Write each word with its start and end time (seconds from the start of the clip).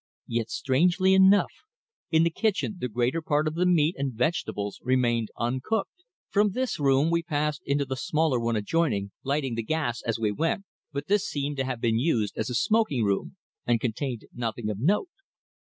Yet 0.25 0.49
strangely 0.49 1.13
enough, 1.13 1.53
in 2.09 2.23
the 2.23 2.31
kitchen 2.31 2.77
the 2.79 2.89
greater 2.89 3.21
part 3.21 3.47
of 3.47 3.53
the 3.53 3.67
meat 3.67 3.93
and 3.99 4.11
vegetables 4.11 4.79
remained 4.81 5.29
uncooked. 5.37 6.05
From 6.27 6.53
this 6.53 6.79
room 6.79 7.11
we 7.11 7.21
passed 7.21 7.61
into 7.67 7.85
the 7.85 7.95
smaller 7.95 8.39
one 8.39 8.55
adjoining, 8.55 9.11
lighting 9.21 9.53
the 9.53 9.61
gas 9.61 10.01
as 10.03 10.17
we 10.17 10.31
went, 10.31 10.65
but 10.91 11.05
this 11.05 11.27
seemed 11.27 11.57
to 11.57 11.65
have 11.65 11.79
been 11.81 11.99
used 11.99 12.35
as 12.35 12.49
a 12.49 12.55
smoking 12.55 13.03
room, 13.03 13.37
and 13.67 13.79
contained 13.79 14.25
nothing 14.33 14.71
of 14.71 14.79
note. 14.79 15.09